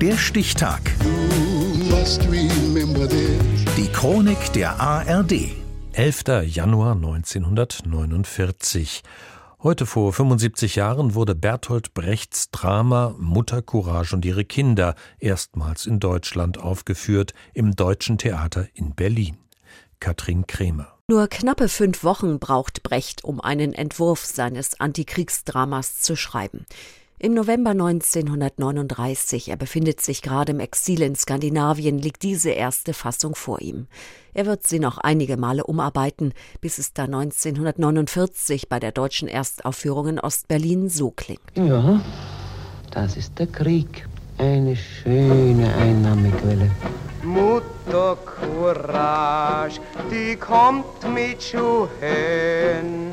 Der 0.00 0.16
Stichtag. 0.16 0.80
Die 3.76 3.88
Chronik 3.92 4.52
der 4.52 4.80
ARD. 4.80 5.32
11. 5.92 6.24
Januar 6.46 6.94
1949. 6.94 9.02
Heute 9.60 9.86
vor 9.86 10.12
75 10.12 10.76
Jahren 10.76 11.14
wurde 11.14 11.34
Bertolt 11.34 11.94
Brechts 11.94 12.52
Drama 12.52 13.16
Mutter 13.18 13.60
Courage 13.60 14.14
und 14.14 14.24
ihre 14.24 14.44
Kinder 14.44 14.94
erstmals 15.18 15.86
in 15.86 15.98
Deutschland 15.98 16.58
aufgeführt 16.58 17.34
im 17.52 17.74
Deutschen 17.74 18.18
Theater 18.18 18.68
in 18.74 18.94
Berlin. 18.94 19.38
Katrin 19.98 20.46
Kremer. 20.46 20.94
Nur 21.08 21.26
knappe 21.26 21.68
fünf 21.68 22.04
Wochen 22.04 22.38
braucht 22.38 22.84
Brecht, 22.84 23.24
um 23.24 23.40
einen 23.40 23.72
Entwurf 23.72 24.24
seines 24.24 24.78
Antikriegsdramas 24.78 25.98
zu 25.98 26.14
schreiben. 26.14 26.66
Im 27.20 27.34
November 27.34 27.70
1939, 27.70 29.48
er 29.48 29.56
befindet 29.56 30.00
sich 30.00 30.22
gerade 30.22 30.52
im 30.52 30.60
Exil 30.60 31.02
in 31.02 31.16
Skandinavien, 31.16 31.98
liegt 31.98 32.22
diese 32.22 32.50
erste 32.50 32.94
Fassung 32.94 33.34
vor 33.34 33.60
ihm. 33.60 33.88
Er 34.34 34.46
wird 34.46 34.68
sie 34.68 34.78
noch 34.78 34.98
einige 34.98 35.36
Male 35.36 35.64
umarbeiten, 35.64 36.32
bis 36.60 36.78
es 36.78 36.92
dann 36.92 37.12
1949 37.12 38.68
bei 38.68 38.78
der 38.78 38.92
deutschen 38.92 39.26
Erstaufführung 39.26 40.06
in 40.06 40.20
Ostberlin 40.20 40.88
so 40.88 41.10
klingt. 41.10 41.40
Ja, 41.56 42.00
das 42.92 43.16
ist 43.16 43.36
der 43.36 43.48
Krieg. 43.48 44.06
Eine 44.38 44.76
schöne 44.76 45.74
Einnahmequelle. 45.74 46.70
Mutter 47.24 48.16
Courage, 48.24 49.80
die 50.08 50.36
kommt 50.36 51.02
mit 51.12 51.42
Schuhen 51.42 53.10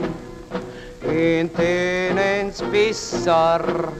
in 1.02 1.50
denen's 2.56 2.62
besser 2.72 3.92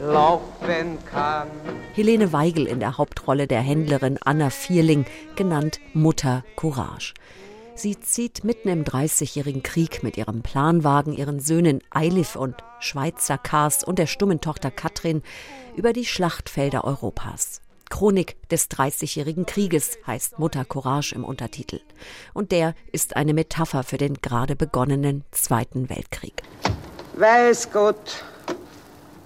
laufen 0.00 0.98
kann. 1.10 1.48
Helene 1.94 2.32
Weigel 2.32 2.66
in 2.66 2.80
der 2.80 2.98
Hauptrolle 2.98 3.46
der 3.46 3.60
Händlerin 3.60 4.18
Anna 4.22 4.50
Vierling, 4.50 5.04
genannt 5.36 5.80
Mutter 5.92 6.44
Courage. 6.56 7.14
Sie 7.74 7.98
zieht 7.98 8.44
mitten 8.44 8.68
im 8.68 8.84
Dreißigjährigen 8.84 9.62
Krieg 9.62 10.02
mit 10.02 10.16
ihrem 10.16 10.42
Planwagen, 10.42 11.14
ihren 11.14 11.40
Söhnen 11.40 11.80
Eilif 11.90 12.36
und 12.36 12.56
Schweizer 12.78 13.38
Kars 13.38 13.84
und 13.84 13.98
der 13.98 14.06
stummen 14.06 14.40
Tochter 14.40 14.70
Katrin 14.70 15.22
über 15.76 15.92
die 15.92 16.04
Schlachtfelder 16.04 16.84
Europas. 16.84 17.62
Chronik 17.88 18.36
des 18.50 18.68
Dreißigjährigen 18.68 19.46
Krieges 19.46 19.98
heißt 20.06 20.38
Mutter 20.38 20.64
Courage 20.64 21.14
im 21.14 21.24
Untertitel. 21.24 21.80
Und 22.34 22.52
der 22.52 22.74
ist 22.92 23.16
eine 23.16 23.34
Metapher 23.34 23.82
für 23.82 23.98
den 23.98 24.14
gerade 24.14 24.56
begonnenen 24.56 25.24
Zweiten 25.32 25.88
Weltkrieg. 25.90 26.42
Weiß 27.20 27.70
Gott, 27.70 28.24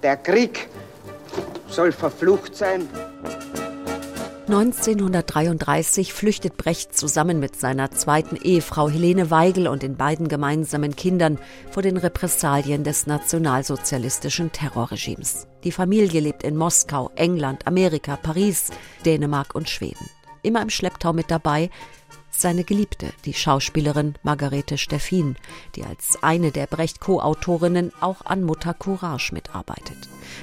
der 0.02 0.16
Krieg 0.16 0.68
soll 1.68 1.92
verflucht 1.92 2.56
sein. 2.56 2.88
1933 4.48 6.12
flüchtet 6.12 6.56
Brecht 6.56 6.98
zusammen 6.98 7.38
mit 7.38 7.54
seiner 7.54 7.92
zweiten 7.92 8.34
Ehefrau 8.34 8.88
Helene 8.88 9.30
Weigel 9.30 9.68
und 9.68 9.84
den 9.84 9.96
beiden 9.96 10.26
gemeinsamen 10.26 10.96
Kindern 10.96 11.38
vor 11.70 11.84
den 11.84 11.96
Repressalien 11.96 12.82
des 12.82 13.06
nationalsozialistischen 13.06 14.50
Terrorregimes. 14.50 15.46
Die 15.62 15.70
Familie 15.70 16.18
lebt 16.18 16.42
in 16.42 16.56
Moskau, 16.56 17.12
England, 17.14 17.64
Amerika, 17.64 18.16
Paris, 18.16 18.70
Dänemark 19.06 19.54
und 19.54 19.70
Schweden. 19.70 20.10
Immer 20.44 20.62
im 20.62 20.70
Schlepptau 20.70 21.12
mit 21.12 21.30
dabei 21.30 21.70
seine 22.30 22.64
Geliebte, 22.64 23.12
die 23.24 23.32
Schauspielerin 23.32 24.14
Margarete 24.22 24.76
Steffin, 24.76 25.36
die 25.76 25.84
als 25.84 26.22
eine 26.22 26.50
der 26.50 26.66
Brecht-Co-Autorinnen 26.66 27.92
auch 28.00 28.24
an 28.24 28.42
Mutter 28.42 28.74
Courage 28.74 29.32
mitarbeitet. 29.32 29.96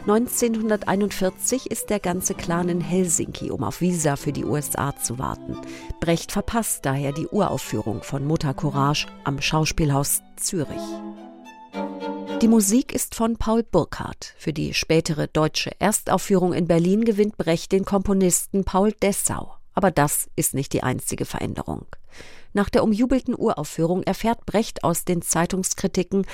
1941 0.08 1.70
ist 1.70 1.90
der 1.90 2.00
ganze 2.00 2.34
Clan 2.34 2.70
in 2.70 2.82
Helsinki, 2.82 3.52
um 3.52 3.64
auf 3.64 3.82
Visa 3.82 4.16
für 4.16 4.32
die 4.32 4.46
USA 4.46 4.96
zu 4.96 5.20
warten. 5.20 5.58
Brecht 6.00 6.32
verpasst 6.32 6.86
daher 6.86 7.12
die 7.12 7.28
Uraufführung 7.28 8.04
von 8.04 8.26
Mutter 8.26 8.54
Courage 8.54 9.08
am 9.24 9.42
Schauspielhaus 9.42 10.22
Zürich. 10.38 10.82
Die 12.42 12.48
Musik 12.48 12.92
ist 12.92 13.14
von 13.14 13.38
Paul 13.38 13.62
Burkhardt. 13.64 14.34
Für 14.38 14.52
die 14.52 14.74
spätere 14.74 15.28
deutsche 15.28 15.80
Erstaufführung 15.80 16.54
in 16.54 16.68
Berlin 16.68 17.06
gewinnt 17.06 17.38
Brecht 17.38 17.72
den 17.72 17.86
Komponisten 17.86 18.64
Paul 18.64 18.94
Dessau. 18.94 19.61
Aber 19.74 19.92
das 19.92 20.30
ist 20.36 20.54
nicht 20.54 20.74
die 20.74 20.84
einzige 20.84 21.26
Veränderung. 21.26 21.86
Nach 22.54 22.70
der 22.70 22.84
umjubelten 22.84 23.36
Uraufführung 23.36 24.04
erfährt 24.04 24.46
Brecht 24.46 24.84
aus 24.84 25.06
den 25.06 25.22
Zeitungskritiken, 25.22 26.26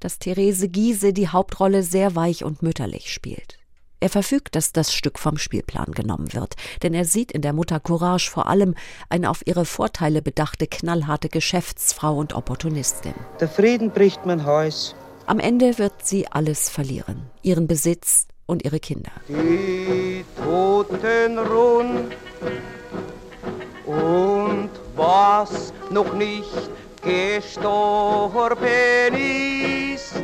dass 0.00 0.18
Therese 0.18 0.68
Giese 0.68 1.12
die 1.12 1.28
Hauptrolle 1.28 1.82
sehr 1.82 2.14
weich 2.14 2.44
und 2.44 2.62
mütterlich 2.62 3.12
spielt. 3.12 3.58
Er 3.98 4.10
verfügt, 4.10 4.54
dass 4.56 4.72
das 4.72 4.92
Stück 4.92 5.18
vom 5.18 5.38
Spielplan 5.38 5.92
genommen 5.92 6.34
wird, 6.34 6.54
denn 6.82 6.92
er 6.92 7.06
sieht 7.06 7.32
in 7.32 7.40
der 7.40 7.54
Mutter 7.54 7.80
Courage 7.80 8.30
vor 8.30 8.46
allem 8.46 8.74
eine 9.08 9.30
auf 9.30 9.46
ihre 9.46 9.64
Vorteile 9.64 10.20
bedachte 10.20 10.66
knallharte 10.66 11.30
Geschäftsfrau 11.30 12.16
und 12.16 12.34
Opportunistin. 12.34 13.14
Der 13.40 13.48
Frieden 13.48 13.90
bricht 13.90 14.26
mein 14.26 14.44
Haus. 14.44 14.94
Am 15.24 15.40
Ende 15.40 15.78
wird 15.78 16.06
sie 16.06 16.28
alles 16.28 16.68
verlieren, 16.68 17.30
ihren 17.42 17.66
Besitz 17.66 18.28
und 18.44 18.64
ihre 18.64 18.80
Kinder. 18.80 19.10
Die 19.28 20.24
Toten 20.44 21.38
ruhen 21.38 22.10
und 23.86 24.70
was 24.94 25.72
noch 25.90 26.12
nicht 26.14 26.50
gestorben 27.02 28.64
ist. 29.14 30.14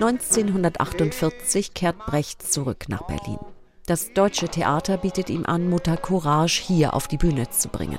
1948 0.00 1.74
kehrt 1.74 1.98
Brecht 2.06 2.42
zurück 2.42 2.84
nach 2.88 3.02
Berlin. 3.02 3.38
Das 3.86 4.12
Deutsche 4.12 4.48
Theater 4.48 4.96
bietet 4.96 5.28
ihm 5.28 5.44
an, 5.44 5.68
Mutter 5.68 5.96
Courage 5.96 6.62
hier 6.62 6.94
auf 6.94 7.08
die 7.08 7.16
Bühne 7.16 7.50
zu 7.50 7.68
bringen. 7.68 7.98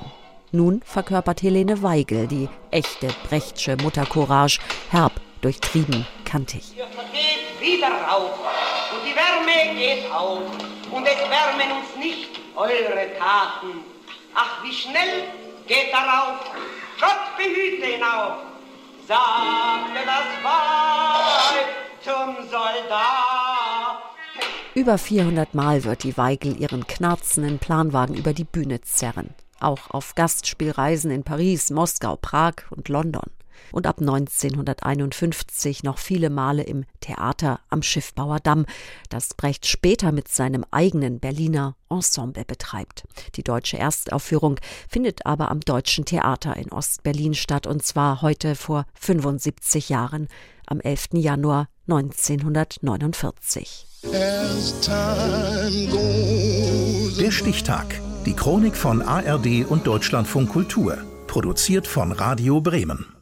Nun 0.50 0.80
verkörpert 0.84 1.42
Helene 1.42 1.82
Weigel 1.82 2.26
die 2.26 2.48
echte 2.70 3.08
Brechtsche 3.28 3.76
Mutter 3.82 4.06
Courage, 4.06 4.60
herb, 4.90 5.12
durchtrieben, 5.42 6.06
kantig. 6.24 6.74
Ihr 6.76 6.86
geht 7.12 7.60
wieder 7.60 7.88
rauf 7.88 8.38
und 8.92 9.04
die 9.04 9.14
Wärme 9.14 9.74
geht 9.78 10.10
auf 10.10 10.42
und 10.90 11.06
es 11.06 11.18
wärmen 11.18 11.72
uns 11.76 11.96
nicht 11.98 12.30
eure 12.56 13.08
Taten. 13.18 13.93
Ach, 14.34 14.62
wie 14.64 14.72
schnell 14.72 15.28
geht 15.66 15.92
darauf, 15.92 16.40
Gott 17.00 17.36
behüte 17.36 17.90
ihn 17.90 18.02
auch, 18.02 18.38
sagte 19.06 20.00
das 20.04 20.42
Weib 20.42 21.66
zum 22.02 22.48
Soldat. 22.50 24.02
Über 24.74 24.98
400 24.98 25.54
Mal 25.54 25.84
wird 25.84 26.02
die 26.02 26.16
Weigel 26.16 26.60
ihren 26.60 26.86
knarzenden 26.86 27.60
Planwagen 27.60 28.16
über 28.16 28.32
die 28.32 28.44
Bühne 28.44 28.80
zerren. 28.80 29.34
Auch 29.60 29.90
auf 29.90 30.16
Gastspielreisen 30.16 31.12
in 31.12 31.22
Paris, 31.22 31.70
Moskau, 31.70 32.16
Prag 32.16 32.54
und 32.70 32.88
London 32.88 33.30
und 33.72 33.86
ab 33.86 34.00
1951 34.00 35.82
noch 35.82 35.98
viele 35.98 36.30
Male 36.30 36.62
im 36.62 36.84
Theater 37.00 37.60
am 37.68 37.82
Schiffbauer 37.82 38.40
Damm, 38.40 38.66
das 39.08 39.34
Brecht 39.34 39.66
später 39.66 40.12
mit 40.12 40.28
seinem 40.28 40.64
eigenen 40.70 41.20
Berliner 41.20 41.76
Ensemble 41.90 42.44
betreibt. 42.44 43.04
Die 43.34 43.42
deutsche 43.42 43.78
Erstaufführung 43.78 44.58
findet 44.88 45.26
aber 45.26 45.50
am 45.50 45.60
Deutschen 45.60 46.04
Theater 46.04 46.56
in 46.56 46.72
Ostberlin 46.72 47.34
statt 47.34 47.66
und 47.66 47.84
zwar 47.84 48.22
heute 48.22 48.54
vor 48.54 48.86
75 48.94 49.88
Jahren 49.88 50.28
am 50.66 50.80
11. 50.80 51.08
Januar 51.14 51.68
1949. 51.88 53.86
Der 57.18 57.30
Stichtag. 57.30 58.00
Die 58.26 58.34
Chronik 58.34 58.76
von 58.76 59.02
ARD 59.02 59.66
und 59.66 59.86
Deutschlandfunk 59.86 60.50
Kultur. 60.50 60.98
Produziert 61.26 61.86
von 61.86 62.12
Radio 62.12 62.60
Bremen. 62.60 63.13